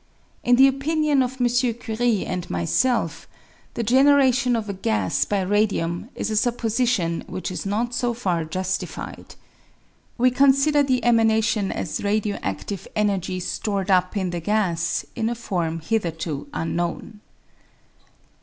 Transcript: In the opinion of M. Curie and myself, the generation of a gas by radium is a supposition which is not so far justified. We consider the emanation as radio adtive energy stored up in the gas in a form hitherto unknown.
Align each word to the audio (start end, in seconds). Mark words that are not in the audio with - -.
In 0.43 0.55
the 0.55 0.65
opinion 0.67 1.21
of 1.21 1.39
M. 1.39 1.47
Curie 1.75 2.25
and 2.25 2.49
myself, 2.49 3.27
the 3.75 3.83
generation 3.83 4.55
of 4.55 4.67
a 4.67 4.73
gas 4.73 5.25
by 5.25 5.41
radium 5.41 6.09
is 6.15 6.31
a 6.31 6.35
supposition 6.35 7.23
which 7.27 7.51
is 7.51 7.67
not 7.67 7.93
so 7.93 8.15
far 8.15 8.43
justified. 8.43 9.35
We 10.17 10.31
consider 10.31 10.81
the 10.81 11.05
emanation 11.05 11.71
as 11.71 12.03
radio 12.03 12.37
adtive 12.37 12.87
energy 12.95 13.39
stored 13.41 13.91
up 13.91 14.17
in 14.17 14.31
the 14.31 14.39
gas 14.39 15.05
in 15.15 15.29
a 15.29 15.35
form 15.35 15.79
hitherto 15.81 16.47
unknown. 16.51 17.19